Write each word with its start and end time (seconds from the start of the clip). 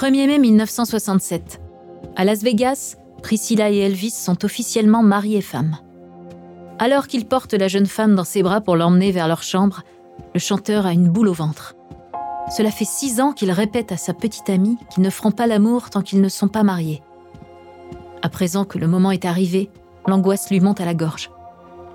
1er 0.00 0.28
mai 0.28 0.38
1967. 0.38 1.60
À 2.14 2.24
Las 2.24 2.44
Vegas, 2.44 2.94
Priscilla 3.20 3.68
et 3.68 3.78
Elvis 3.78 4.12
sont 4.12 4.44
officiellement 4.44 5.02
mari 5.02 5.34
et 5.34 5.40
femme. 5.40 5.76
Alors 6.78 7.08
qu'il 7.08 7.26
porte 7.26 7.52
la 7.54 7.66
jeune 7.66 7.86
femme 7.86 8.14
dans 8.14 8.22
ses 8.22 8.44
bras 8.44 8.60
pour 8.60 8.76
l'emmener 8.76 9.10
vers 9.10 9.26
leur 9.26 9.42
chambre, 9.42 9.82
le 10.34 10.38
chanteur 10.38 10.86
a 10.86 10.92
une 10.92 11.08
boule 11.08 11.26
au 11.26 11.32
ventre. 11.32 11.74
Cela 12.56 12.70
fait 12.70 12.84
six 12.84 13.20
ans 13.20 13.32
qu'il 13.32 13.50
répète 13.50 13.90
à 13.90 13.96
sa 13.96 14.14
petite 14.14 14.48
amie 14.50 14.76
qu'ils 14.88 15.02
ne 15.02 15.10
feront 15.10 15.32
pas 15.32 15.48
l'amour 15.48 15.90
tant 15.90 16.02
qu'ils 16.02 16.20
ne 16.20 16.28
sont 16.28 16.46
pas 16.46 16.62
mariés. 16.62 17.02
À 18.22 18.28
présent 18.28 18.64
que 18.64 18.78
le 18.78 18.86
moment 18.86 19.10
est 19.10 19.24
arrivé, 19.24 19.68
l'angoisse 20.06 20.48
lui 20.48 20.60
monte 20.60 20.80
à 20.80 20.84
la 20.84 20.94
gorge. 20.94 21.32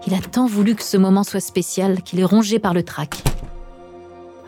Il 0.08 0.14
a 0.14 0.20
tant 0.20 0.46
voulu 0.46 0.76
que 0.76 0.84
ce 0.84 0.98
moment 0.98 1.24
soit 1.24 1.40
spécial 1.40 2.02
qu'il 2.02 2.20
est 2.20 2.26
rongé 2.26 2.60
par 2.60 2.74
le 2.74 2.84
trac. 2.84 3.24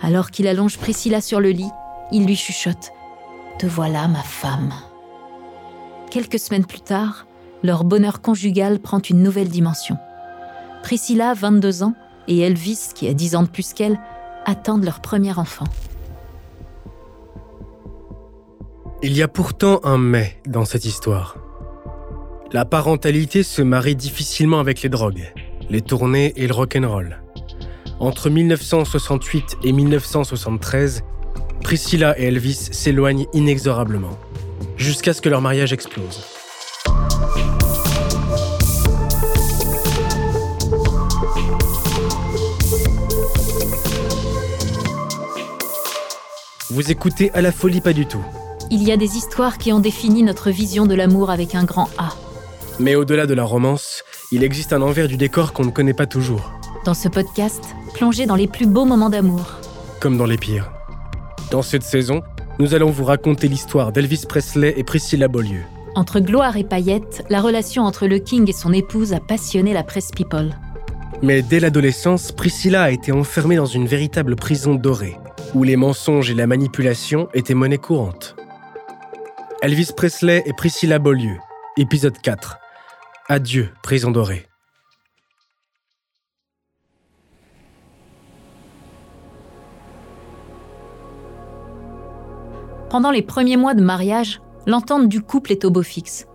Alors 0.01 0.29
qu'il 0.29 0.45
allonge 0.45 0.77
Priscilla 0.77 1.21
sur 1.21 1.39
le 1.39 1.51
lit, 1.51 1.71
il 2.11 2.25
lui 2.25 2.35
chuchote⁇ 2.35 2.75
Te 3.57 3.65
voilà 3.65 4.07
ma 4.07 4.21
femme!⁇ 4.21 4.73
Quelques 6.11 6.39
semaines 6.39 6.65
plus 6.65 6.81
tard, 6.81 7.25
leur 7.63 7.83
bonheur 7.83 8.21
conjugal 8.21 8.79
prend 8.79 8.99
une 8.99 9.23
nouvelle 9.23 9.47
dimension. 9.47 9.97
Priscilla, 10.83 11.33
22 11.33 11.83
ans, 11.83 11.93
et 12.27 12.39
Elvis, 12.39 12.89
qui 12.93 13.07
a 13.07 13.13
10 13.13 13.35
ans 13.37 13.43
de 13.43 13.47
plus 13.47 13.73
qu'elle, 13.73 13.99
attendent 14.45 14.83
leur 14.83 15.01
premier 15.01 15.37
enfant. 15.37 15.65
Il 19.03 19.15
y 19.15 19.23
a 19.23 19.27
pourtant 19.27 19.79
un 19.83 19.97
mais 19.97 20.37
dans 20.45 20.65
cette 20.65 20.85
histoire. 20.85 21.37
La 22.51 22.65
parentalité 22.65 23.43
se 23.43 23.61
marie 23.61 23.95
difficilement 23.95 24.59
avec 24.59 24.81
les 24.81 24.89
drogues, 24.89 25.33
les 25.69 25.81
tournées 25.81 26.33
et 26.35 26.47
le 26.47 26.53
rock'n'roll. 26.53 27.21
Entre 27.99 28.29
1968 28.29 29.57
et 29.63 29.71
1973, 29.71 31.03
Priscilla 31.65 32.13
et 32.19 32.25
Elvis 32.25 32.69
s'éloignent 32.73 33.25
inexorablement, 33.33 34.19
jusqu'à 34.77 35.15
ce 35.15 35.19
que 35.19 35.29
leur 35.29 35.41
mariage 35.41 35.73
explose. 35.73 36.21
Vous 46.69 46.91
écoutez 46.91 47.31
à 47.31 47.41
la 47.41 47.51
folie 47.51 47.81
pas 47.81 47.93
du 47.93 48.05
tout. 48.05 48.23
Il 48.71 48.83
y 48.83 48.91
a 48.91 48.97
des 48.97 49.17
histoires 49.17 49.57
qui 49.57 49.71
ont 49.71 49.79
défini 49.79 50.23
notre 50.23 50.51
vision 50.51 50.85
de 50.85 50.93
l'amour 50.95 51.29
avec 51.31 51.55
un 51.55 51.63
grand 51.63 51.89
A. 51.97 52.09
Mais 52.79 52.95
au-delà 52.95 53.25
de 53.25 53.33
la 53.33 53.43
romance, 53.43 54.03
il 54.31 54.43
existe 54.43 54.73
un 54.73 54.81
envers 54.81 55.07
du 55.07 55.17
décor 55.17 55.53
qu'on 55.53 55.65
ne 55.65 55.71
connaît 55.71 55.93
pas 55.93 56.05
toujours, 56.05 56.51
Dans 56.85 56.93
ce 56.93 57.07
podcast, 57.07 57.63
plongez 57.95 58.25
dans 58.25 58.35
les 58.35 58.47
plus 58.47 58.67
beaux 58.67 58.85
moments 58.85 59.09
d'amour. 59.09 59.45
comme 59.99 60.17
dans 60.17 60.25
les 60.25 60.37
pires. 60.37 60.71
Dans 61.51 61.61
cette 61.61 61.83
saison, 61.83 62.23
nous 62.59 62.73
allons 62.73 62.89
vous 62.89 63.05
raconter 63.05 63.47
l'histoire 63.47 63.91
d'Elvis 63.91 64.25
Presley 64.27 64.73
et 64.77 64.83
Priscilla 64.83 65.27
Beaulieu. 65.27 65.61
Entre 65.93 66.19
gloire 66.19 66.57
et 66.57 66.63
paillettes, 66.63 67.23
la 67.29 67.39
relation 67.39 67.83
entre 67.83 68.07
le 68.07 68.17
King 68.19 68.49
et 68.49 68.53
son 68.53 68.73
épouse 68.73 69.13
a 69.13 69.19
passionné 69.19 69.73
la 69.73 69.83
presse 69.83 70.11
people. 70.11 70.55
Mais 71.21 71.41
dès 71.41 71.59
l'adolescence, 71.59 72.31
Priscilla 72.31 72.83
a 72.83 72.89
été 72.89 73.11
enfermée 73.11 73.55
dans 73.55 73.65
une 73.65 73.87
véritable 73.87 74.35
prison 74.35 74.75
dorée, 74.75 75.17
où 75.53 75.63
les 75.63 75.77
mensonges 75.77 76.31
et 76.31 76.35
la 76.35 76.47
manipulation 76.47 77.29
étaient 77.33 77.53
monnaie 77.53 77.77
courante. 77.77 78.35
Elvis 79.61 79.91
Presley 79.95 80.43
et 80.45 80.53
Priscilla 80.53 80.99
Beaulieu, 80.99 81.37
épisode 81.77 82.17
4. 82.17 82.57
Adieu, 83.29 83.69
prison 83.81 84.11
dorée. 84.11 84.47
Pendant 92.95 93.11
les 93.11 93.21
premiers 93.21 93.57
mois 93.57 93.73
de 93.73 93.83
mariage, 93.83 94.39
l'entente 94.67 95.09
du 95.09 95.19
couple 95.19 95.51
est 95.51 95.65
au 95.65 95.69
beau 95.69 95.83
fixe. 95.83 96.27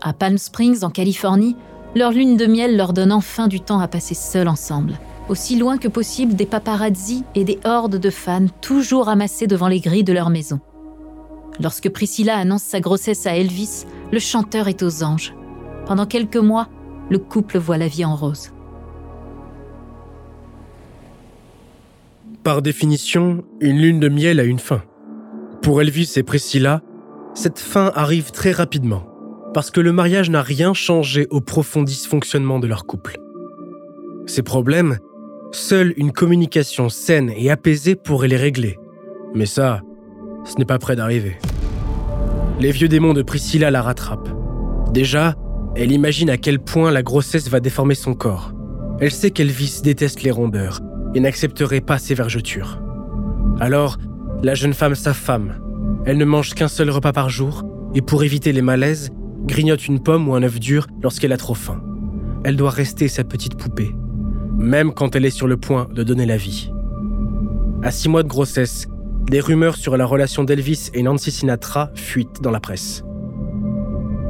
À 0.00 0.12
Palm 0.12 0.38
Springs, 0.38 0.84
en 0.84 0.88
Californie, 0.88 1.56
leur 1.96 2.12
lune 2.12 2.36
de 2.36 2.46
miel 2.46 2.76
leur 2.76 2.92
donne 2.92 3.10
enfin 3.10 3.48
du 3.48 3.58
temps 3.58 3.80
à 3.80 3.88
passer 3.88 4.14
seuls 4.14 4.46
ensemble. 4.46 5.00
Aussi 5.28 5.56
loin 5.56 5.78
que 5.78 5.88
possible 5.88 6.34
des 6.34 6.46
paparazzis 6.46 7.24
et 7.34 7.42
des 7.42 7.58
hordes 7.64 7.96
de 7.96 8.10
fans 8.10 8.46
toujours 8.60 9.08
amassés 9.08 9.48
devant 9.48 9.66
les 9.66 9.80
grilles 9.80 10.04
de 10.04 10.12
leur 10.12 10.30
maison. 10.30 10.60
Lorsque 11.58 11.90
Priscilla 11.90 12.36
annonce 12.36 12.62
sa 12.62 12.78
grossesse 12.78 13.26
à 13.26 13.34
Elvis, 13.34 13.84
le 14.12 14.20
chanteur 14.20 14.68
est 14.68 14.84
aux 14.84 15.02
anges. 15.02 15.34
Pendant 15.86 16.06
quelques 16.06 16.36
mois, 16.36 16.68
le 17.08 17.18
couple 17.18 17.58
voit 17.58 17.78
la 17.78 17.88
vie 17.88 18.04
en 18.04 18.14
rose. 18.14 18.52
Par 22.44 22.62
définition, 22.62 23.42
une 23.58 23.78
lune 23.80 23.98
de 23.98 24.08
miel 24.08 24.38
a 24.38 24.44
une 24.44 24.60
fin. 24.60 24.82
Pour 25.62 25.82
Elvis 25.82 26.14
et 26.16 26.22
Priscilla, 26.22 26.80
cette 27.34 27.58
fin 27.58 27.92
arrive 27.94 28.30
très 28.30 28.50
rapidement, 28.50 29.06
parce 29.52 29.70
que 29.70 29.80
le 29.80 29.92
mariage 29.92 30.30
n'a 30.30 30.40
rien 30.40 30.72
changé 30.72 31.26
au 31.30 31.40
profond 31.40 31.82
dysfonctionnement 31.82 32.58
de 32.58 32.66
leur 32.66 32.86
couple. 32.86 33.18
Ces 34.26 34.42
problèmes, 34.42 34.98
seule 35.52 35.92
une 35.98 36.12
communication 36.12 36.88
saine 36.88 37.30
et 37.36 37.50
apaisée 37.50 37.94
pourrait 37.94 38.28
les 38.28 38.38
régler. 38.38 38.78
Mais 39.34 39.46
ça, 39.46 39.82
ce 40.44 40.56
n'est 40.56 40.64
pas 40.64 40.78
près 40.78 40.96
d'arriver. 40.96 41.36
Les 42.58 42.70
vieux 42.70 42.88
démons 42.88 43.14
de 43.14 43.22
Priscilla 43.22 43.70
la 43.70 43.82
rattrapent. 43.82 44.30
Déjà, 44.92 45.34
elle 45.76 45.92
imagine 45.92 46.30
à 46.30 46.38
quel 46.38 46.58
point 46.58 46.90
la 46.90 47.02
grossesse 47.02 47.48
va 47.48 47.60
déformer 47.60 47.94
son 47.94 48.14
corps. 48.14 48.52
Elle 48.98 49.12
sait 49.12 49.30
qu'Elvis 49.30 49.80
déteste 49.82 50.22
les 50.22 50.30
rondeurs 50.30 50.80
et 51.14 51.20
n'accepterait 51.20 51.80
pas 51.80 51.98
ses 51.98 52.14
vergetures. 52.14 52.80
Alors, 53.60 53.98
la 54.42 54.54
jeune 54.54 54.74
femme 54.74 54.94
s'affame. 54.94 55.60
Elle 56.06 56.18
ne 56.18 56.24
mange 56.24 56.54
qu'un 56.54 56.68
seul 56.68 56.90
repas 56.90 57.12
par 57.12 57.28
jour 57.28 57.64
et 57.94 58.00
pour 58.00 58.24
éviter 58.24 58.52
les 58.52 58.62
malaises, 58.62 59.10
grignote 59.44 59.86
une 59.86 60.00
pomme 60.00 60.28
ou 60.28 60.34
un 60.34 60.42
œuf 60.42 60.58
dur 60.58 60.86
lorsqu'elle 61.02 61.32
a 61.32 61.36
trop 61.36 61.54
faim. 61.54 61.82
Elle 62.44 62.56
doit 62.56 62.70
rester 62.70 63.08
sa 63.08 63.24
petite 63.24 63.56
poupée, 63.56 63.94
même 64.56 64.94
quand 64.94 65.14
elle 65.14 65.26
est 65.26 65.30
sur 65.30 65.46
le 65.46 65.56
point 65.56 65.88
de 65.92 66.02
donner 66.02 66.24
la 66.24 66.36
vie. 66.36 66.72
À 67.82 67.90
six 67.90 68.08
mois 68.08 68.22
de 68.22 68.28
grossesse, 68.28 68.88
des 69.26 69.40
rumeurs 69.40 69.76
sur 69.76 69.96
la 69.96 70.06
relation 70.06 70.42
d'Elvis 70.44 70.90
et 70.94 71.02
Nancy 71.02 71.30
Sinatra 71.30 71.90
fuitent 71.94 72.40
dans 72.40 72.50
la 72.50 72.60
presse. 72.60 73.04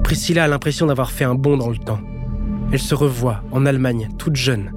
Priscilla 0.02 0.44
a 0.44 0.48
l'impression 0.48 0.86
d'avoir 0.86 1.12
fait 1.12 1.24
un 1.24 1.36
bond 1.36 1.56
dans 1.56 1.70
le 1.70 1.78
temps. 1.78 2.00
Elle 2.72 2.80
se 2.80 2.94
revoit 2.94 3.42
en 3.52 3.64
Allemagne, 3.64 4.08
toute 4.18 4.36
jeune, 4.36 4.72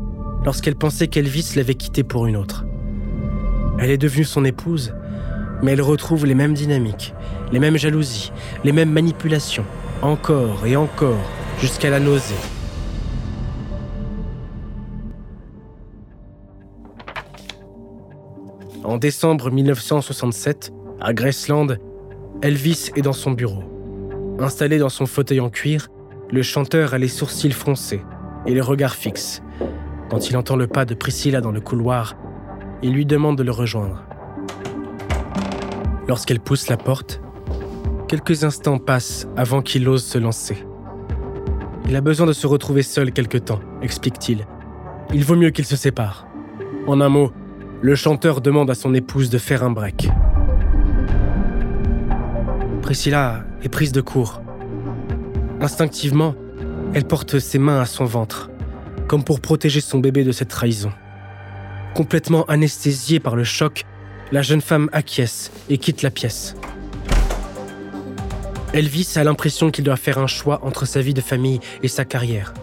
lorsqu'elle 0.45 0.75
pensait 0.75 1.07
qu'Elvis 1.07 1.53
l'avait 1.55 1.75
quittée 1.75 2.03
pour 2.03 2.27
une 2.27 2.38
autre. 2.38 2.66
Elle 3.79 3.89
est 3.89 3.97
devenue 3.97 4.23
son 4.23 4.45
épouse, 4.45 4.93
mais 5.63 5.72
elle 5.72 5.81
retrouve 5.81 6.25
les 6.25 6.35
mêmes 6.35 6.53
dynamiques, 6.53 7.16
les 7.51 7.59
mêmes 7.59 7.78
jalousies, 7.78 8.31
les 8.63 8.74
mêmes 8.74 8.91
manipulations, 8.91 9.66
encore 10.01 10.66
et 10.66 10.75
encore, 10.75 11.25
jusqu'à 11.59 11.90
la 11.90 12.00
nausée. 12.00 12.35
En 18.84 18.97
décembre 18.97 19.49
1967, 19.49 20.73
à 20.99 21.14
Graceland, 21.14 21.67
Elvis 22.41 22.91
est 22.97 23.02
dans 23.02 23.14
son 23.14 23.32
bureau. 23.32 23.64
Installé 24.40 24.78
dans 24.78 24.90
son 24.90 25.05
fauteuil 25.05 25.40
en 25.40 25.49
cuir, 25.49 25.87
le 26.29 26.41
chanteur 26.41 26.93
a 26.93 26.97
les 26.97 27.08
sourcils 27.08 27.52
froncés 27.52 28.02
et 28.46 28.53
le 28.53 28.61
regard 28.61 28.96
fixe. 28.96 29.41
Quand 30.09 30.29
il 30.29 30.35
entend 30.35 30.58
le 30.58 30.67
pas 30.67 30.84
de 30.84 30.93
Priscilla 30.93 31.40
dans 31.40 31.52
le 31.52 31.61
couloir, 31.61 32.16
il 32.82 32.91
lui 32.91 33.05
demande 33.05 33.37
de 33.37 33.43
le 33.43 33.52
rejoindre. 33.52 34.03
Lorsqu'elle 36.13 36.39
pousse 36.39 36.69
la 36.69 36.77
porte, 36.77 37.21
quelques 38.07 38.43
instants 38.43 38.77
passent 38.77 39.27
avant 39.35 39.63
qu'il 39.63 39.89
ose 39.89 40.03
se 40.03 40.19
lancer. 40.19 40.63
Il 41.89 41.95
a 41.95 42.01
besoin 42.01 42.27
de 42.27 42.33
se 42.33 42.45
retrouver 42.45 42.83
seul 42.83 43.11
quelque 43.11 43.39
temps, 43.39 43.59
explique-t-il. 43.81 44.45
Il 45.11 45.25
vaut 45.25 45.35
mieux 45.35 45.49
qu'il 45.49 45.65
se 45.65 45.75
sépare. 45.75 46.27
En 46.85 47.01
un 47.01 47.09
mot, 47.09 47.31
le 47.81 47.95
chanteur 47.95 48.41
demande 48.41 48.69
à 48.69 48.75
son 48.75 48.93
épouse 48.93 49.31
de 49.31 49.39
faire 49.39 49.63
un 49.63 49.71
break. 49.71 50.07
Priscilla 52.83 53.43
est 53.63 53.69
prise 53.69 53.91
de 53.91 54.01
court. 54.01 54.43
Instinctivement, 55.61 56.35
Elle 56.93 57.05
porte 57.05 57.39
ses 57.39 57.57
mains 57.57 57.81
à 57.81 57.85
son 57.85 58.05
ventre, 58.05 58.51
comme 59.07 59.23
pour 59.23 59.41
protéger 59.41 59.81
son 59.81 59.97
bébé 59.97 60.23
de 60.23 60.31
cette 60.31 60.49
trahison. 60.49 60.91
Complètement 61.95 62.45
anesthésiée 62.45 63.19
par 63.19 63.35
le 63.35 63.43
choc, 63.43 63.83
la 64.31 64.41
jeune 64.41 64.61
femme 64.61 64.90
acquiesce 64.93 65.52
et 65.70 65.78
quitte 65.78 66.02
la 66.02 66.11
pièce. 66.11 66.55
Elvis 68.73 69.14
a 69.16 69.23
l'impression 69.23 69.70
qu'il 69.70 69.84
doit 69.84 69.97
faire 69.97 70.17
un 70.17 70.28
choix 70.28 70.59
entre 70.64 70.85
sa 70.85 71.02
vie 71.02 71.14
de 71.14 71.22
famille 71.22 71.59
et 71.84 71.87
sa 71.87 72.05
carrière. 72.05 72.53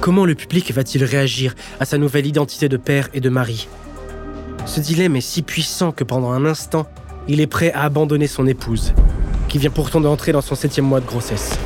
Comment 0.00 0.24
le 0.24 0.34
public 0.34 0.72
va-t-il 0.72 1.04
réagir 1.04 1.54
à 1.78 1.84
sa 1.84 1.98
nouvelle 1.98 2.26
identité 2.26 2.68
de 2.68 2.76
père 2.76 3.08
et 3.14 3.20
de 3.20 3.28
mari? 3.28 3.68
Ce 4.66 4.80
dilemme 4.80 5.14
est 5.16 5.20
si 5.20 5.42
puissant 5.42 5.92
que 5.92 6.04
pendant 6.04 6.32
un 6.32 6.44
instant, 6.44 6.86
il 7.28 7.40
est 7.40 7.46
prêt 7.46 7.72
à 7.72 7.82
abandonner 7.82 8.26
son 8.26 8.46
épouse, 8.46 8.92
qui 9.48 9.58
vient 9.58 9.70
pourtant 9.70 10.00
d'entrer 10.00 10.32
dans 10.32 10.40
son 10.40 10.54
septième 10.54 10.86
mois 10.86 11.00
de 11.00 11.06
grossesse. 11.06 11.56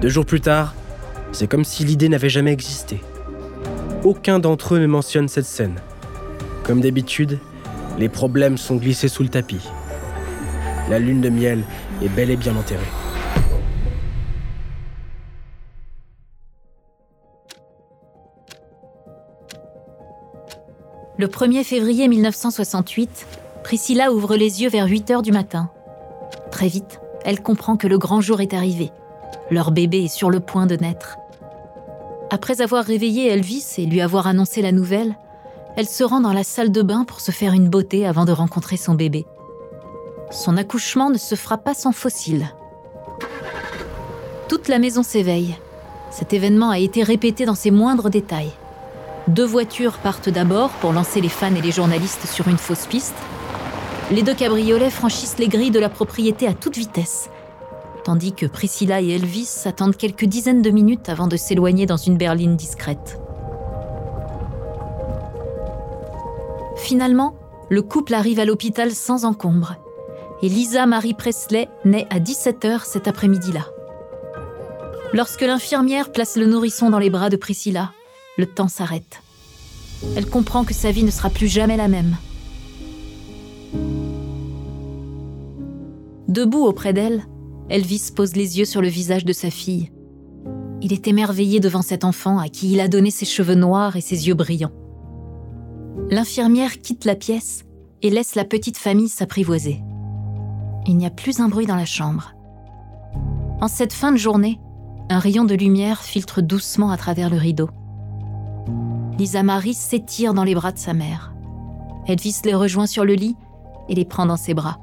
Deux 0.00 0.08
jours 0.08 0.26
plus 0.26 0.40
tard, 0.40 0.74
c'est 1.32 1.48
comme 1.48 1.64
si 1.64 1.84
l'idée 1.84 2.08
n'avait 2.08 2.28
jamais 2.28 2.52
existé. 2.52 3.00
Aucun 4.04 4.38
d'entre 4.38 4.74
eux 4.74 4.78
ne 4.78 4.86
mentionne 4.86 5.28
cette 5.28 5.46
scène. 5.46 5.80
Comme 6.64 6.80
d'habitude, 6.80 7.38
les 7.98 8.08
problèmes 8.08 8.56
sont 8.56 8.76
glissés 8.76 9.08
sous 9.08 9.22
le 9.22 9.28
tapis. 9.28 9.60
La 10.88 10.98
lune 10.98 11.20
de 11.20 11.28
miel 11.28 11.62
est 12.02 12.08
bel 12.08 12.30
et 12.30 12.36
bien 12.36 12.56
enterrée. 12.56 12.80
Le 21.18 21.26
1er 21.26 21.64
février 21.64 22.08
1968, 22.08 23.26
Priscilla 23.62 24.10
ouvre 24.10 24.36
les 24.36 24.62
yeux 24.62 24.70
vers 24.70 24.86
8 24.86 25.10
heures 25.10 25.22
du 25.22 25.32
matin. 25.32 25.70
Très 26.50 26.68
vite, 26.68 27.00
elle 27.26 27.42
comprend 27.42 27.76
que 27.76 27.86
le 27.86 27.98
grand 27.98 28.22
jour 28.22 28.40
est 28.40 28.54
arrivé. 28.54 28.90
Leur 29.50 29.70
bébé 29.70 30.04
est 30.04 30.08
sur 30.08 30.30
le 30.30 30.40
point 30.40 30.66
de 30.66 30.76
naître. 30.76 31.18
Après 32.30 32.62
avoir 32.62 32.84
réveillé 32.84 33.28
Elvis 33.28 33.74
et 33.76 33.84
lui 33.84 34.00
avoir 34.00 34.28
annoncé 34.28 34.62
la 34.62 34.72
nouvelle, 34.72 35.14
elle 35.76 35.88
se 35.88 36.04
rend 36.04 36.20
dans 36.20 36.32
la 36.32 36.44
salle 36.44 36.72
de 36.72 36.82
bain 36.82 37.04
pour 37.04 37.20
se 37.20 37.30
faire 37.30 37.52
une 37.52 37.68
beauté 37.68 38.06
avant 38.06 38.24
de 38.24 38.32
rencontrer 38.32 38.76
son 38.76 38.94
bébé. 38.94 39.26
Son 40.30 40.56
accouchement 40.56 41.10
ne 41.10 41.18
se 41.18 41.34
fera 41.34 41.58
pas 41.58 41.74
sans 41.74 41.92
fossile. 41.92 42.48
Toute 44.48 44.68
la 44.68 44.78
maison 44.78 45.02
s'éveille. 45.02 45.56
Cet 46.10 46.32
événement 46.32 46.70
a 46.70 46.78
été 46.78 47.02
répété 47.02 47.44
dans 47.44 47.54
ses 47.54 47.70
moindres 47.70 48.10
détails. 48.10 48.50
Deux 49.28 49.44
voitures 49.44 49.98
partent 49.98 50.28
d'abord 50.28 50.70
pour 50.80 50.92
lancer 50.92 51.20
les 51.20 51.28
fans 51.28 51.54
et 51.54 51.60
les 51.60 51.70
journalistes 51.70 52.26
sur 52.26 52.48
une 52.48 52.58
fausse 52.58 52.86
piste. 52.86 53.14
Les 54.10 54.22
deux 54.22 54.34
cabriolets 54.34 54.90
franchissent 54.90 55.38
les 55.38 55.46
grilles 55.46 55.70
de 55.70 55.78
la 55.78 55.88
propriété 55.88 56.48
à 56.48 56.52
toute 56.52 56.76
vitesse, 56.76 57.30
tandis 58.02 58.32
que 58.32 58.46
Priscilla 58.46 59.00
et 59.00 59.10
Elvis 59.10 59.62
attendent 59.66 59.96
quelques 59.96 60.24
dizaines 60.24 60.62
de 60.62 60.70
minutes 60.70 61.08
avant 61.08 61.28
de 61.28 61.36
s'éloigner 61.36 61.86
dans 61.86 61.96
une 61.96 62.16
berline 62.16 62.56
discrète. 62.56 63.19
Finalement, 66.90 67.36
le 67.68 67.82
couple 67.82 68.14
arrive 68.14 68.40
à 68.40 68.44
l'hôpital 68.44 68.90
sans 68.90 69.24
encombre. 69.24 69.76
Et 70.42 70.48
Lisa 70.48 70.86
Marie 70.86 71.14
Presley 71.14 71.68
naît 71.84 72.08
à 72.10 72.18
17h 72.18 72.84
cet 72.84 73.06
après-midi-là. 73.06 73.68
Lorsque 75.12 75.42
l'infirmière 75.42 76.10
place 76.10 76.36
le 76.36 76.46
nourrisson 76.46 76.90
dans 76.90 76.98
les 76.98 77.08
bras 77.08 77.30
de 77.30 77.36
Priscilla, 77.36 77.92
le 78.38 78.46
temps 78.46 78.66
s'arrête. 78.66 79.22
Elle 80.16 80.26
comprend 80.26 80.64
que 80.64 80.74
sa 80.74 80.90
vie 80.90 81.04
ne 81.04 81.12
sera 81.12 81.30
plus 81.30 81.46
jamais 81.46 81.76
la 81.76 81.86
même. 81.86 82.16
Debout 86.26 86.64
auprès 86.64 86.92
d'elle, 86.92 87.24
Elvis 87.68 88.10
pose 88.12 88.34
les 88.34 88.58
yeux 88.58 88.64
sur 88.64 88.82
le 88.82 88.88
visage 88.88 89.24
de 89.24 89.32
sa 89.32 89.50
fille. 89.50 89.92
Il 90.82 90.92
est 90.92 91.06
émerveillé 91.06 91.60
devant 91.60 91.82
cet 91.82 92.02
enfant 92.02 92.40
à 92.40 92.48
qui 92.48 92.72
il 92.72 92.80
a 92.80 92.88
donné 92.88 93.12
ses 93.12 93.26
cheveux 93.26 93.54
noirs 93.54 93.94
et 93.94 94.00
ses 94.00 94.26
yeux 94.26 94.34
brillants. 94.34 94.72
L'infirmière 96.10 96.80
quitte 96.80 97.04
la 97.04 97.14
pièce 97.14 97.64
et 98.02 98.10
laisse 98.10 98.34
la 98.34 98.44
petite 98.44 98.78
famille 98.78 99.08
s'apprivoiser. 99.08 99.82
Il 100.86 100.96
n'y 100.96 101.06
a 101.06 101.10
plus 101.10 101.40
un 101.40 101.48
bruit 101.48 101.66
dans 101.66 101.76
la 101.76 101.84
chambre. 101.84 102.34
En 103.60 103.68
cette 103.68 103.92
fin 103.92 104.12
de 104.12 104.16
journée, 104.16 104.58
un 105.10 105.18
rayon 105.18 105.44
de 105.44 105.54
lumière 105.54 106.02
filtre 106.02 106.40
doucement 106.40 106.90
à 106.90 106.96
travers 106.96 107.30
le 107.30 107.36
rideau. 107.36 107.68
Lisa 109.18 109.42
Marie 109.42 109.74
s'étire 109.74 110.32
dans 110.32 110.44
les 110.44 110.54
bras 110.54 110.72
de 110.72 110.78
sa 110.78 110.94
mère. 110.94 111.34
Elvis 112.06 112.40
les 112.44 112.54
rejoint 112.54 112.86
sur 112.86 113.04
le 113.04 113.14
lit 113.14 113.36
et 113.88 113.94
les 113.94 114.04
prend 114.04 114.24
dans 114.24 114.36
ses 114.36 114.54
bras. 114.54 114.78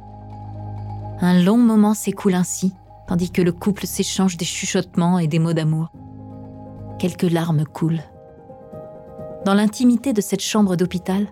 Un 1.20 1.42
long 1.42 1.58
moment 1.58 1.96
s'écoule 1.96 2.36
ainsi, 2.36 2.74
tandis 3.08 3.32
que 3.32 3.42
le 3.42 3.52
couple 3.52 3.88
s'échange 3.88 4.38
des 4.38 4.46
chuchotements 4.46 5.18
et 5.18 5.28
des 5.28 5.40
mots 5.40 5.54
d'amour. 5.54 5.92
Quelques 7.00 7.24
larmes 7.24 7.64
coulent. 7.66 8.04
Dans 9.48 9.54
l'intimité 9.54 10.12
de 10.12 10.20
cette 10.20 10.42
chambre 10.42 10.76
d'hôpital, 10.76 11.26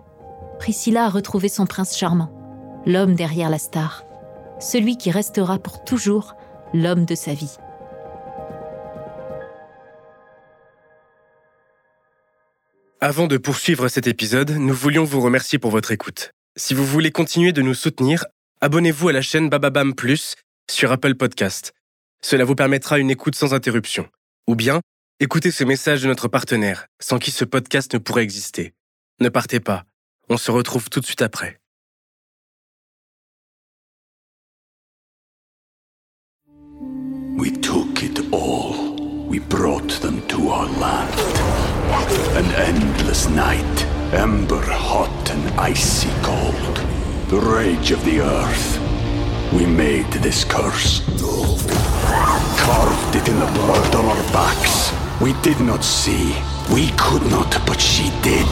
Priscilla 0.58 1.04
a 1.04 1.10
retrouvé 1.10 1.50
son 1.50 1.66
prince 1.66 1.98
charmant, 1.98 2.32
l'homme 2.86 3.14
derrière 3.14 3.50
la 3.50 3.58
star, 3.58 4.04
celui 4.58 4.96
qui 4.96 5.10
restera 5.10 5.58
pour 5.58 5.84
toujours 5.84 6.34
l'homme 6.72 7.04
de 7.04 7.14
sa 7.14 7.34
vie. 7.34 7.54
Avant 13.02 13.26
de 13.26 13.36
poursuivre 13.36 13.88
cet 13.88 14.06
épisode, 14.06 14.52
nous 14.52 14.72
voulions 14.72 15.04
vous 15.04 15.20
remercier 15.20 15.58
pour 15.58 15.70
votre 15.70 15.92
écoute. 15.92 16.30
Si 16.56 16.72
vous 16.72 16.86
voulez 16.86 17.10
continuer 17.10 17.52
de 17.52 17.60
nous 17.60 17.74
soutenir, 17.74 18.24
abonnez-vous 18.62 19.10
à 19.10 19.12
la 19.12 19.20
chaîne 19.20 19.50
Bababam 19.50 19.94
Plus 19.94 20.36
sur 20.70 20.90
Apple 20.90 21.16
Podcast. 21.16 21.74
Cela 22.22 22.46
vous 22.46 22.54
permettra 22.54 22.98
une 22.98 23.10
écoute 23.10 23.34
sans 23.34 23.52
interruption. 23.52 24.08
Ou 24.46 24.54
bien, 24.54 24.80
écoutez 25.18 25.50
ce 25.50 25.64
message 25.64 26.02
de 26.02 26.08
notre 26.08 26.28
partenaire, 26.28 26.88
sans 27.00 27.18
qui 27.18 27.30
ce 27.30 27.44
podcast 27.44 27.94
ne 27.94 27.98
pourrait 27.98 28.22
exister. 28.22 28.74
Ne 29.20 29.28
partez 29.28 29.60
pas, 29.60 29.84
on 30.28 30.36
se 30.36 30.50
retrouve 30.50 30.90
tout 30.90 31.00
de 31.00 31.06
suite 31.06 31.22
après. 31.22 31.58
We 37.38 37.52
took 37.60 38.02
it 38.02 38.18
all. 38.32 38.96
We 39.28 39.40
brought 39.40 40.00
them 40.00 40.20
to 40.28 40.48
our 40.50 40.68
land. 40.78 41.12
An 42.36 42.50
endless 42.56 43.28
night, 43.28 43.86
ember 44.12 44.62
hot 44.62 45.30
and 45.30 45.60
icy 45.60 46.08
cold. 46.22 46.80
The 47.28 47.40
rage 47.40 47.90
of 47.90 48.02
the 48.04 48.20
earth. 48.20 48.78
We 49.52 49.66
made 49.66 50.10
this 50.22 50.44
curse. 50.44 51.02
Carved 52.58 53.16
it 53.16 53.28
in 53.28 53.38
the 53.38 53.50
blood 53.52 53.94
on 53.94 54.04
our 54.06 54.32
backs. 54.32 55.05
We 55.20 55.32
did 55.42 55.60
not 55.60 55.82
see. 55.82 56.34
We 56.72 56.90
could 56.96 57.24
not, 57.30 57.50
but 57.66 57.80
she 57.80 58.10
did. 58.22 58.46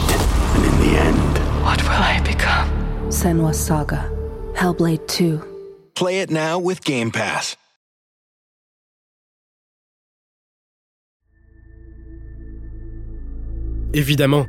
And 0.55 0.65
in 0.65 0.75
the 0.83 0.99
end, 0.99 1.39
What 1.63 1.81
will 1.83 2.03
I 2.15 2.19
become? 2.23 2.67
Senwa 3.09 3.53
Saga. 3.53 4.09
Hellblade 4.55 5.05
2. 5.07 5.39
Play 5.95 6.21
it 6.21 6.29
now 6.31 6.59
with 6.59 6.83
Game 6.83 7.11
Pass. 7.11 7.57
Évidemment, 13.93 14.45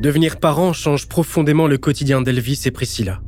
devenir 0.00 0.38
parent 0.38 0.72
change 0.72 1.08
profondément 1.08 1.66
le 1.66 1.78
quotidien 1.78 2.20
d'Elvis 2.20 2.62
et 2.66 2.70
Priscilla. 2.70 3.20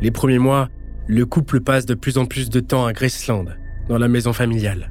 Les 0.00 0.10
premiers 0.10 0.38
mois, 0.38 0.68
le 1.06 1.26
couple 1.26 1.60
passe 1.60 1.86
de 1.86 1.94
plus 1.94 2.18
en 2.18 2.26
plus 2.26 2.50
de 2.50 2.60
temps 2.60 2.86
à 2.86 2.92
Graceland, 2.92 3.46
dans 3.88 3.98
la 3.98 4.08
maison 4.08 4.32
familiale. 4.32 4.90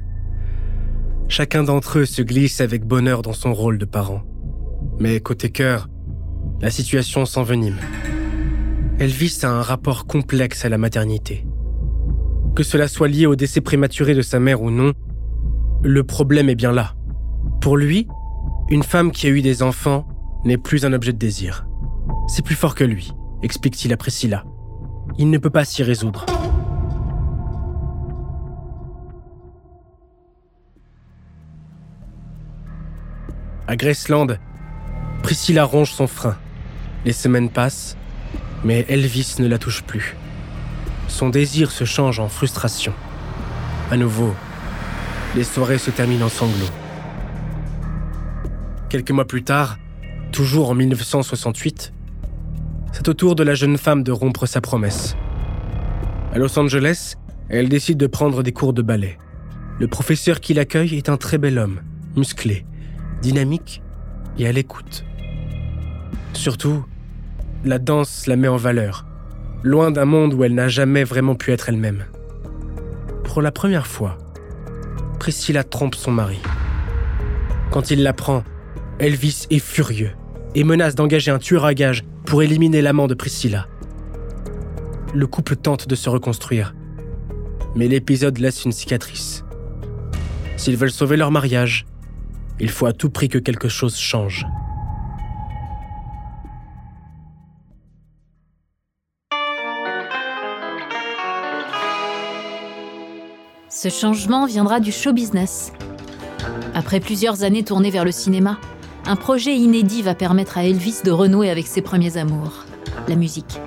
Chacun 1.36 1.64
d'entre 1.64 1.98
eux 1.98 2.04
se 2.04 2.22
glisse 2.22 2.60
avec 2.60 2.84
bonheur 2.84 3.22
dans 3.22 3.32
son 3.32 3.52
rôle 3.52 3.76
de 3.76 3.84
parent. 3.84 4.22
Mais 5.00 5.18
côté 5.18 5.50
cœur, 5.50 5.88
la 6.60 6.70
situation 6.70 7.26
s'envenime. 7.26 7.74
Elvis 9.00 9.40
a 9.42 9.48
un 9.48 9.60
rapport 9.60 10.06
complexe 10.06 10.64
à 10.64 10.68
la 10.68 10.78
maternité. 10.78 11.44
Que 12.54 12.62
cela 12.62 12.86
soit 12.86 13.08
lié 13.08 13.26
au 13.26 13.34
décès 13.34 13.60
prématuré 13.60 14.14
de 14.14 14.22
sa 14.22 14.38
mère 14.38 14.62
ou 14.62 14.70
non, 14.70 14.92
le 15.82 16.04
problème 16.04 16.48
est 16.48 16.54
bien 16.54 16.70
là. 16.70 16.94
Pour 17.60 17.76
lui, 17.76 18.06
une 18.68 18.84
femme 18.84 19.10
qui 19.10 19.26
a 19.26 19.30
eu 19.30 19.42
des 19.42 19.64
enfants 19.64 20.06
n'est 20.44 20.56
plus 20.56 20.84
un 20.84 20.92
objet 20.92 21.12
de 21.12 21.18
désir. 21.18 21.66
C'est 22.28 22.44
plus 22.44 22.54
fort 22.54 22.76
que 22.76 22.84
lui, 22.84 23.10
explique-t-il 23.42 23.92
à 23.92 23.96
Priscilla. 23.96 24.44
Il 25.18 25.30
ne 25.30 25.38
peut 25.38 25.50
pas 25.50 25.64
s'y 25.64 25.82
résoudre. 25.82 26.26
À 33.66 33.76
Graceland, 33.76 34.26
Priscilla 35.22 35.64
ronge 35.64 35.90
son 35.90 36.06
frein. 36.06 36.36
Les 37.06 37.14
semaines 37.14 37.48
passent, 37.48 37.96
mais 38.62 38.84
Elvis 38.90 39.36
ne 39.38 39.46
la 39.46 39.56
touche 39.56 39.82
plus. 39.82 40.16
Son 41.08 41.30
désir 41.30 41.70
se 41.70 41.84
change 41.84 42.20
en 42.20 42.28
frustration. 42.28 42.92
À 43.90 43.96
nouveau, 43.96 44.34
les 45.34 45.44
soirées 45.44 45.78
se 45.78 45.90
terminent 45.90 46.26
en 46.26 46.28
sanglots. 46.28 46.70
Quelques 48.90 49.12
mois 49.12 49.26
plus 49.26 49.44
tard, 49.44 49.78
toujours 50.30 50.68
en 50.68 50.74
1968, 50.74 51.94
c'est 52.92 53.08
au 53.08 53.14
tour 53.14 53.34
de 53.34 53.42
la 53.42 53.54
jeune 53.54 53.78
femme 53.78 54.02
de 54.02 54.12
rompre 54.12 54.44
sa 54.44 54.60
promesse. 54.60 55.16
À 56.34 56.38
Los 56.38 56.58
Angeles, 56.58 57.14
elle 57.48 57.70
décide 57.70 57.96
de 57.96 58.06
prendre 58.06 58.42
des 58.42 58.52
cours 58.52 58.74
de 58.74 58.82
ballet. 58.82 59.16
Le 59.80 59.88
professeur 59.88 60.40
qui 60.40 60.52
l'accueille 60.52 60.96
est 60.96 61.08
un 61.08 61.16
très 61.16 61.38
bel 61.38 61.58
homme, 61.58 61.80
musclé, 62.14 62.66
dynamique 63.24 63.80
et 64.38 64.46
à 64.46 64.52
l'écoute. 64.52 65.02
Surtout, 66.34 66.84
la 67.64 67.78
danse 67.78 68.26
la 68.26 68.36
met 68.36 68.48
en 68.48 68.58
valeur, 68.58 69.06
loin 69.62 69.90
d'un 69.90 70.04
monde 70.04 70.34
où 70.34 70.44
elle 70.44 70.54
n'a 70.54 70.68
jamais 70.68 71.04
vraiment 71.04 71.34
pu 71.34 71.50
être 71.50 71.70
elle-même. 71.70 72.04
Pour 73.24 73.40
la 73.40 73.50
première 73.50 73.86
fois, 73.86 74.18
Priscilla 75.18 75.64
trompe 75.64 75.94
son 75.94 76.12
mari. 76.12 76.38
Quand 77.70 77.90
il 77.90 78.02
l'apprend, 78.02 78.44
Elvis 78.98 79.46
est 79.50 79.58
furieux 79.58 80.10
et 80.54 80.62
menace 80.62 80.94
d'engager 80.94 81.30
un 81.30 81.38
tueur 81.38 81.64
à 81.64 81.72
gages 81.72 82.04
pour 82.26 82.42
éliminer 82.42 82.82
l'amant 82.82 83.06
de 83.06 83.14
Priscilla. 83.14 83.66
Le 85.14 85.26
couple 85.26 85.56
tente 85.56 85.88
de 85.88 85.94
se 85.94 86.10
reconstruire, 86.10 86.74
mais 87.74 87.88
l'épisode 87.88 88.38
laisse 88.38 88.66
une 88.66 88.72
cicatrice. 88.72 89.44
S'ils 90.58 90.76
veulent 90.76 90.90
sauver 90.90 91.16
leur 91.16 91.30
mariage, 91.30 91.86
il 92.60 92.70
faut 92.70 92.86
à 92.86 92.92
tout 92.92 93.10
prix 93.10 93.28
que 93.28 93.38
quelque 93.38 93.68
chose 93.68 93.96
change. 93.96 94.46
Ce 103.68 103.88
changement 103.88 104.46
viendra 104.46 104.80
du 104.80 104.92
show 104.92 105.12
business. 105.12 105.72
Après 106.74 107.00
plusieurs 107.00 107.42
années 107.42 107.64
tournées 107.64 107.90
vers 107.90 108.04
le 108.04 108.12
cinéma, 108.12 108.58
un 109.04 109.16
projet 109.16 109.54
inédit 109.54 110.00
va 110.00 110.14
permettre 110.14 110.56
à 110.56 110.64
Elvis 110.64 111.02
de 111.04 111.10
renouer 111.10 111.50
avec 111.50 111.66
ses 111.66 111.82
premiers 111.82 112.16
amours, 112.16 112.64
la 113.08 113.16
musique. 113.16 113.60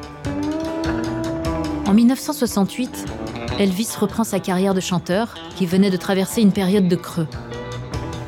En 1.86 1.94
1968, 1.94 3.06
Elvis 3.60 3.90
reprend 4.00 4.24
sa 4.24 4.40
carrière 4.40 4.74
de 4.74 4.80
chanteur, 4.80 5.36
qui 5.56 5.66
venait 5.66 5.92
de 5.92 5.98
traverser 5.98 6.42
une 6.42 6.52
période 6.52 6.88
de 6.88 6.96
creux. 6.96 7.28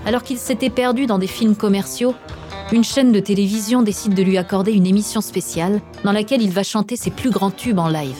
Alors 0.09 0.23
qu'il 0.23 0.39
s'était 0.39 0.71
perdu 0.71 1.05
dans 1.05 1.19
des 1.19 1.27
films 1.27 1.55
commerciaux, 1.55 2.15
une 2.71 2.83
chaîne 2.83 3.11
de 3.11 3.19
télévision 3.19 3.83
décide 3.83 4.15
de 4.15 4.23
lui 4.23 4.39
accorder 4.39 4.71
une 4.71 4.87
émission 4.87 5.21
spéciale 5.21 5.81
dans 6.03 6.11
laquelle 6.11 6.41
il 6.41 6.49
va 6.49 6.63
chanter 6.63 6.95
ses 6.95 7.11
plus 7.11 7.29
grands 7.29 7.51
tubes 7.51 7.77
en 7.77 7.89
live. 7.89 8.17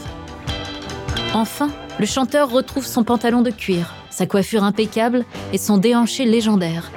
Enfin, 1.34 1.72
le 2.00 2.06
chanteur 2.06 2.52
retrouve 2.52 2.86
son 2.86 3.04
pantalon 3.04 3.42
de 3.42 3.50
cuir, 3.50 3.96
sa 4.12 4.28
coiffure 4.28 4.64
impeccable 4.64 5.26
et 5.52 5.58
son 5.58 5.80
déhanché 5.80 6.26
légendaire. 6.26 6.92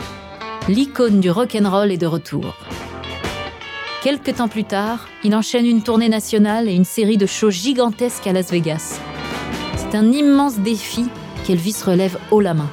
L'icône 0.68 1.20
du 1.20 1.30
rock'n'roll 1.30 1.90
est 1.90 1.96
de 1.96 2.06
retour. 2.06 2.54
Quelque 4.02 4.30
temps 4.30 4.48
plus 4.48 4.64
tard, 4.64 5.08
il 5.24 5.34
enchaîne 5.34 5.64
une 5.64 5.82
tournée 5.82 6.10
nationale 6.10 6.68
et 6.68 6.74
une 6.74 6.84
série 6.84 7.16
de 7.16 7.24
shows 7.24 7.50
gigantesques 7.50 8.26
à 8.26 8.34
Las 8.34 8.50
Vegas. 8.50 9.00
C'est 9.74 9.96
un 9.96 10.12
immense 10.12 10.58
défi 10.58 11.06
qu'Elvis 11.46 11.82
relève 11.82 12.18
haut 12.30 12.40
la 12.40 12.52
main. 12.52 12.68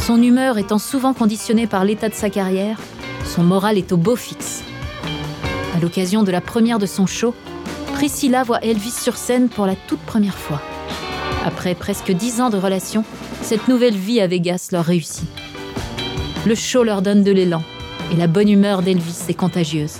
Son 0.00 0.22
humeur 0.22 0.58
étant 0.58 0.78
souvent 0.78 1.12
conditionnée 1.12 1.66
par 1.66 1.84
l'état 1.84 2.08
de 2.08 2.14
sa 2.14 2.30
carrière, 2.30 2.80
son 3.24 3.42
moral 3.42 3.76
est 3.78 3.92
au 3.92 3.96
beau 3.96 4.16
fixe. 4.16 4.64
À 5.76 5.78
l'occasion 5.78 6.22
de 6.22 6.32
la 6.32 6.40
première 6.40 6.78
de 6.78 6.86
son 6.86 7.06
show, 7.06 7.34
Priscilla 7.94 8.42
voit 8.42 8.64
Elvis 8.64 8.90
sur 8.90 9.16
scène 9.16 9.48
pour 9.48 9.66
la 9.66 9.76
toute 9.76 10.00
première 10.00 10.36
fois. 10.36 10.60
Après 11.44 11.74
presque 11.74 12.10
dix 12.12 12.40
ans 12.40 12.50
de 12.50 12.56
relation, 12.56 13.04
cette 13.42 13.68
nouvelle 13.68 13.94
vie 13.94 14.20
à 14.20 14.26
Vegas 14.26 14.70
leur 14.72 14.86
réussit. 14.86 15.28
Le 16.46 16.54
show 16.54 16.82
leur 16.82 17.02
donne 17.02 17.22
de 17.22 17.30
l'élan 17.30 17.62
et 18.10 18.16
la 18.16 18.26
bonne 18.26 18.48
humeur 18.48 18.82
d'Elvis 18.82 19.26
est 19.28 19.34
contagieuse. 19.34 19.98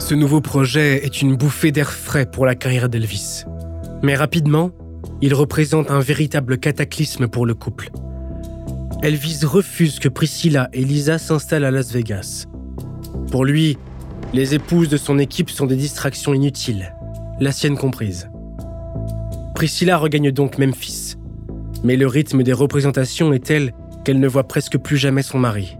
Ce 0.00 0.14
nouveau 0.14 0.40
projet 0.40 1.04
est 1.04 1.22
une 1.22 1.36
bouffée 1.36 1.72
d'air 1.72 1.90
frais 1.90 2.26
pour 2.26 2.44
la 2.44 2.54
carrière 2.54 2.88
d'Elvis. 2.88 3.44
Mais 4.04 4.16
rapidement, 4.16 4.70
il 5.22 5.32
représente 5.32 5.90
un 5.90 5.98
véritable 5.98 6.58
cataclysme 6.58 7.26
pour 7.26 7.46
le 7.46 7.54
couple. 7.54 7.90
Elvis 9.02 9.46
refuse 9.46 9.98
que 9.98 10.10
Priscilla 10.10 10.68
et 10.74 10.84
Lisa 10.84 11.16
s'installent 11.16 11.64
à 11.64 11.70
Las 11.70 11.90
Vegas. 11.90 12.44
Pour 13.30 13.46
lui, 13.46 13.78
les 14.34 14.54
épouses 14.54 14.90
de 14.90 14.98
son 14.98 15.18
équipe 15.18 15.48
sont 15.48 15.64
des 15.64 15.76
distractions 15.76 16.34
inutiles, 16.34 16.94
la 17.40 17.50
sienne 17.50 17.78
comprise. 17.78 18.28
Priscilla 19.54 19.96
regagne 19.96 20.30
donc 20.30 20.58
Memphis. 20.58 21.14
Mais 21.82 21.96
le 21.96 22.06
rythme 22.06 22.42
des 22.42 22.52
représentations 22.52 23.32
est 23.32 23.46
tel 23.46 23.72
qu'elle 24.04 24.20
ne 24.20 24.28
voit 24.28 24.44
presque 24.44 24.76
plus 24.76 24.98
jamais 24.98 25.22
son 25.22 25.38
mari. 25.38 25.78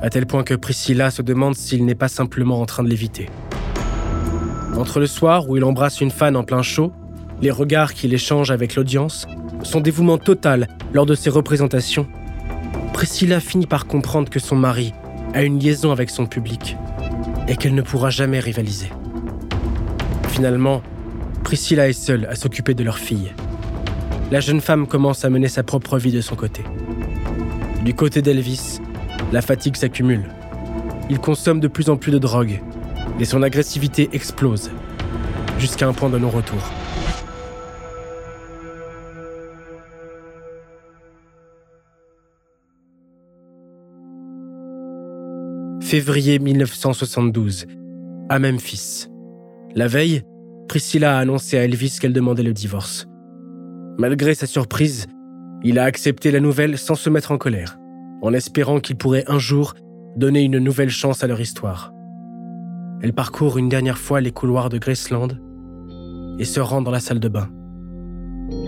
À 0.00 0.08
tel 0.08 0.24
point 0.24 0.44
que 0.44 0.54
Priscilla 0.54 1.10
se 1.10 1.20
demande 1.20 1.56
s'il 1.56 1.84
n'est 1.84 1.94
pas 1.94 2.08
simplement 2.08 2.62
en 2.62 2.64
train 2.64 2.84
de 2.84 2.88
l'éviter. 2.88 3.28
Entre 4.78 4.98
le 4.98 5.06
soir 5.06 5.46
où 5.50 5.58
il 5.58 5.64
embrasse 5.64 6.00
une 6.00 6.10
fan 6.10 6.36
en 6.36 6.42
plein 6.42 6.62
show, 6.62 6.94
les 7.42 7.50
regards 7.50 7.94
qu'il 7.94 8.12
échange 8.12 8.50
avec 8.50 8.74
l'audience, 8.74 9.26
son 9.62 9.80
dévouement 9.80 10.18
total 10.18 10.68
lors 10.92 11.06
de 11.06 11.14
ses 11.14 11.30
représentations, 11.30 12.06
Priscilla 12.92 13.40
finit 13.40 13.66
par 13.66 13.86
comprendre 13.86 14.28
que 14.28 14.38
son 14.38 14.56
mari 14.56 14.92
a 15.32 15.42
une 15.42 15.58
liaison 15.58 15.92
avec 15.92 16.10
son 16.10 16.26
public 16.26 16.76
et 17.48 17.56
qu'elle 17.56 17.74
ne 17.74 17.82
pourra 17.82 18.10
jamais 18.10 18.40
rivaliser. 18.40 18.90
Finalement, 20.28 20.82
Priscilla 21.44 21.88
est 21.88 21.94
seule 21.94 22.26
à 22.26 22.34
s'occuper 22.34 22.74
de 22.74 22.84
leur 22.84 22.98
fille. 22.98 23.32
La 24.30 24.40
jeune 24.40 24.60
femme 24.60 24.86
commence 24.86 25.24
à 25.24 25.30
mener 25.30 25.48
sa 25.48 25.62
propre 25.62 25.98
vie 25.98 26.12
de 26.12 26.20
son 26.20 26.36
côté. 26.36 26.62
Du 27.84 27.94
côté 27.94 28.22
d'Elvis, 28.22 28.80
la 29.32 29.42
fatigue 29.42 29.76
s'accumule. 29.76 30.28
Il 31.08 31.18
consomme 31.18 31.60
de 31.60 31.68
plus 31.68 31.88
en 31.88 31.96
plus 31.96 32.12
de 32.12 32.18
drogue 32.18 32.60
et 33.18 33.24
son 33.24 33.42
agressivité 33.42 34.10
explose 34.12 34.70
jusqu'à 35.58 35.88
un 35.88 35.92
point 35.92 36.10
de 36.10 36.18
non-retour. 36.18 36.60
Février 45.90 46.38
1972, 46.38 47.66
à 48.28 48.38
Memphis. 48.38 49.08
La 49.74 49.88
veille, 49.88 50.22
Priscilla 50.68 51.16
a 51.16 51.20
annoncé 51.20 51.58
à 51.58 51.64
Elvis 51.64 51.98
qu'elle 52.00 52.12
demandait 52.12 52.44
le 52.44 52.52
divorce. 52.52 53.08
Malgré 53.98 54.36
sa 54.36 54.46
surprise, 54.46 55.08
il 55.64 55.80
a 55.80 55.82
accepté 55.82 56.30
la 56.30 56.38
nouvelle 56.38 56.78
sans 56.78 56.94
se 56.94 57.10
mettre 57.10 57.32
en 57.32 57.38
colère, 57.38 57.76
en 58.22 58.32
espérant 58.32 58.78
qu'il 58.78 58.98
pourrait 58.98 59.24
un 59.26 59.40
jour 59.40 59.74
donner 60.14 60.42
une 60.42 60.60
nouvelle 60.60 60.90
chance 60.90 61.24
à 61.24 61.26
leur 61.26 61.40
histoire. 61.40 61.92
Elle 63.02 63.12
parcourt 63.12 63.58
une 63.58 63.68
dernière 63.68 63.98
fois 63.98 64.20
les 64.20 64.30
couloirs 64.30 64.68
de 64.68 64.78
Graceland 64.78 65.30
et 66.38 66.44
se 66.44 66.60
rend 66.60 66.82
dans 66.82 66.92
la 66.92 67.00
salle 67.00 67.18
de 67.18 67.28
bain. 67.28 67.48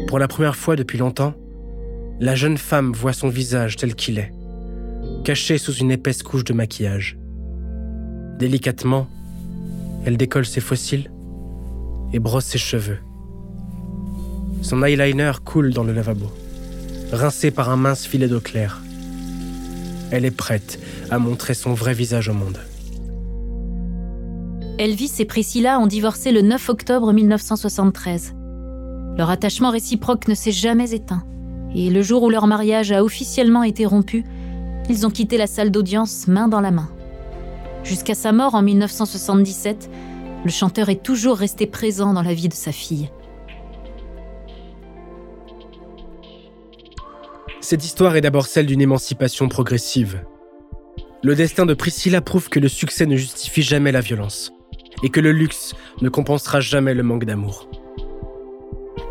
Pour 0.09 0.19
la 0.19 0.27
première 0.27 0.57
fois 0.57 0.75
depuis 0.75 0.99
longtemps, 0.99 1.35
la 2.19 2.35
jeune 2.35 2.59
femme 2.59 2.91
voit 2.91 3.13
son 3.13 3.29
visage 3.29 3.77
tel 3.77 3.95
qu'il 3.95 4.19
est, 4.19 4.33
caché 5.23 5.57
sous 5.59 5.75
une 5.75 5.91
épaisse 5.91 6.23
couche 6.23 6.45
de 6.45 6.53
maquillage. 6.53 7.17
Délicatement, 8.39 9.07
elle 10.05 10.17
décolle 10.17 10.47
ses 10.47 10.61
fossiles 10.61 11.11
et 12.13 12.19
brosse 12.19 12.47
ses 12.47 12.59
cheveux. 12.59 12.99
Son 14.63 14.83
eyeliner 14.83 15.33
coule 15.45 15.73
dans 15.73 15.85
le 15.85 15.93
lavabo, 15.93 16.27
rincé 17.13 17.51
par 17.51 17.71
un 17.71 17.77
mince 17.77 18.05
filet 18.05 18.29
d'eau 18.29 18.41
claire. 18.41 18.83
Elle 20.11 20.25
est 20.25 20.37
prête 20.37 20.79
à 21.11 21.19
montrer 21.19 21.55
son 21.55 21.73
vrai 21.73 21.95
visage 21.95 22.29
au 22.29 22.35
monde. 22.35 22.59
Elvis 24.79 25.13
et 25.21 25.25
Priscilla 25.25 25.79
ont 25.79 25.87
divorcé 25.87 26.33
le 26.33 26.43
9 26.43 26.69
octobre 26.69 27.13
1973. 27.13 28.35
Leur 29.17 29.31
attachement 29.31 29.71
réciproque 29.71 30.27
ne 30.27 30.35
s'est 30.35 30.53
jamais 30.53 30.93
éteint. 30.93 31.23
Et 31.75 31.91
le 31.91 32.03
jour 32.03 32.25
où 32.25 32.31
leur 32.31 32.47
mariage 32.47 32.93
a 32.93 33.05
officiellement 33.05 33.63
été 33.63 33.87
rompu, 33.87 34.25
ils 34.89 35.07
ont 35.07 35.11
quitté 35.11 35.37
la 35.39 35.47
salle 35.47 35.71
d'audience 35.71 36.27
main 36.29 36.49
dans 36.49 36.61
la 36.61 36.71
main. 36.71 36.89
Jusqu'à 37.85 38.15
sa 38.15 38.33
mort 38.33 38.55
en 38.55 38.63
1977, 38.63 39.91
le 40.45 40.51
chanteur 40.51 40.89
est 40.89 41.03
toujours 41.03 41.37
resté 41.37 41.67
présent 41.67 42.13
dans 42.13 42.23
la 42.23 42.35
vie 42.35 42.49
de 42.49 42.55
sa 42.55 42.73
fille. 42.73 43.11
Cette 47.61 47.85
histoire 47.85 48.17
est 48.17 48.21
d'abord 48.21 48.47
celle 48.47 48.67
d'une 48.67 48.81
émancipation 48.81 49.49
progressive. 49.49 50.25
Le 51.23 51.37
destin 51.37 51.65
de 51.65 51.75
Priscilla 51.75 52.21
prouve 52.21 52.49
que 52.49 52.59
le 52.59 52.69
succès 52.69 53.07
ne 53.07 53.17
justifie 53.17 53.63
jamais 53.63 53.93
la 53.93 54.01
violence 54.01 54.53
et 55.05 55.09
que 55.09 55.21
le 55.21 55.33
luxe 55.33 55.75
ne 56.01 56.09
compensera 56.09 56.61
jamais 56.61 56.95
le 56.95 57.03
manque 57.03 57.25
d'amour. 57.25 57.69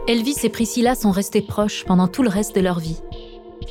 Elvis 0.08 0.36
et 0.44 0.50
Priscilla 0.50 0.96
sont 0.96 1.12
restés 1.12 1.42
proches 1.42 1.86
pendant 1.86 2.08
tout 2.08 2.24
le 2.24 2.30
reste 2.30 2.56
de 2.56 2.62
leur 2.62 2.80
vie. 2.80 2.98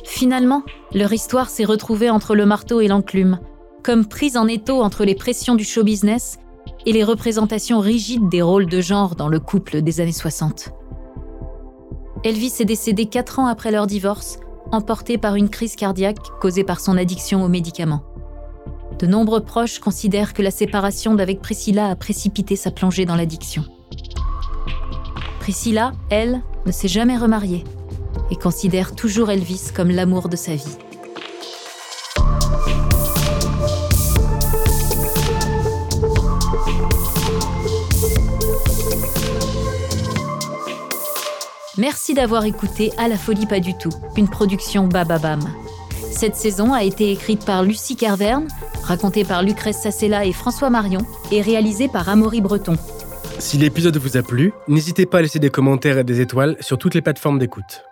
Finalement, 0.03 0.63
leur 0.93 1.13
histoire 1.13 1.49
s'est 1.49 1.65
retrouvée 1.65 2.09
entre 2.09 2.35
le 2.35 2.45
marteau 2.45 2.81
et 2.81 2.87
l'enclume, 2.87 3.39
comme 3.83 4.05
prise 4.05 4.37
en 4.37 4.47
étau 4.47 4.81
entre 4.81 5.03
les 5.03 5.15
pressions 5.15 5.55
du 5.55 5.63
show 5.63 5.83
business 5.83 6.37
et 6.85 6.93
les 6.93 7.03
représentations 7.03 7.79
rigides 7.79 8.29
des 8.29 8.41
rôles 8.41 8.67
de 8.67 8.81
genre 8.81 9.15
dans 9.15 9.27
le 9.27 9.39
couple 9.39 9.81
des 9.81 10.01
années 10.01 10.11
60. 10.11 10.71
Elvis 12.23 12.53
est 12.59 12.65
décédé 12.65 13.07
quatre 13.07 13.39
ans 13.39 13.47
après 13.47 13.71
leur 13.71 13.87
divorce, 13.87 14.39
emporté 14.71 15.17
par 15.17 15.35
une 15.35 15.49
crise 15.49 15.75
cardiaque 15.75 16.19
causée 16.39 16.63
par 16.63 16.79
son 16.79 16.97
addiction 16.97 17.43
aux 17.43 17.49
médicaments. 17.49 18.03
De 18.99 19.07
nombreux 19.07 19.41
proches 19.41 19.79
considèrent 19.79 20.33
que 20.33 20.43
la 20.43 20.51
séparation 20.51 21.15
d'avec 21.15 21.41
Priscilla 21.41 21.89
a 21.89 21.95
précipité 21.95 22.55
sa 22.55 22.69
plongée 22.69 23.05
dans 23.05 23.15
l'addiction. 23.15 23.63
Priscilla, 25.39 25.93
elle, 26.11 26.41
ne 26.67 26.71
s'est 26.71 26.87
jamais 26.87 27.17
remariée 27.17 27.63
et 28.31 28.35
considère 28.35 28.95
toujours 28.95 29.29
Elvis 29.29 29.71
comme 29.75 29.91
l'amour 29.91 30.29
de 30.29 30.35
sa 30.35 30.55
vie. 30.55 30.77
Merci 41.77 42.13
d'avoir 42.13 42.45
écouté 42.45 42.91
À 42.97 43.07
la 43.07 43.17
folie 43.17 43.45
pas 43.45 43.59
du 43.59 43.75
tout, 43.77 43.89
une 44.15 44.27
production 44.27 44.87
Bababam. 44.87 45.39
Cette 46.11 46.35
saison 46.35 46.73
a 46.73 46.83
été 46.83 47.11
écrite 47.11 47.45
par 47.45 47.63
Lucie 47.63 47.95
Carverne, 47.95 48.47
racontée 48.83 49.23
par 49.23 49.41
Lucrèce 49.41 49.81
Sassella 49.81 50.25
et 50.25 50.33
François 50.33 50.69
Marion, 50.69 51.01
et 51.31 51.41
réalisée 51.41 51.87
par 51.87 52.07
Amaury 52.09 52.41
Breton. 52.41 52.75
Si 53.39 53.57
l'épisode 53.57 53.97
vous 53.97 54.17
a 54.17 54.21
plu, 54.21 54.53
n'hésitez 54.67 55.07
pas 55.07 55.17
à 55.17 55.21
laisser 55.23 55.39
des 55.39 55.49
commentaires 55.49 55.97
et 55.97 56.03
des 56.03 56.21
étoiles 56.21 56.55
sur 56.59 56.77
toutes 56.77 56.93
les 56.93 57.01
plateformes 57.01 57.39
d'écoute. 57.39 57.83